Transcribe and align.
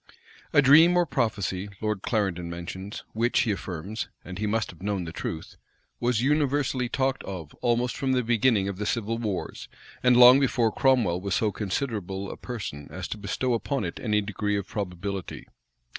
A 0.51 0.63
dream 0.63 0.97
or 0.97 1.05
prophecy, 1.05 1.69
Lord 1.79 2.01
Clarendon 2.01 2.49
mentions, 2.49 3.03
which, 3.13 3.41
he 3.41 3.51
affirms, 3.51 4.09
(and 4.25 4.39
he 4.39 4.47
must 4.47 4.71
have 4.71 4.81
known 4.81 5.03
the 5.05 5.11
truth,) 5.11 5.57
was 5.99 6.23
universally 6.23 6.89
talked 6.89 7.23
of 7.25 7.53
almost 7.61 7.95
from 7.95 8.13
the 8.13 8.23
beginning 8.23 8.67
of 8.67 8.77
the 8.77 8.87
civil 8.87 9.19
wars, 9.19 9.69
and 10.01 10.17
long 10.17 10.39
before 10.39 10.71
Cromwell 10.71 11.21
was 11.21 11.35
so 11.35 11.51
considerable 11.51 12.31
a 12.31 12.35
person 12.37 12.87
as 12.89 13.07
to 13.09 13.19
bestow 13.19 13.53
upon 13.53 13.83
it 13.85 13.99
any 13.99 14.21
degree 14.21 14.57
of 14.57 14.65
probability. 14.67 15.45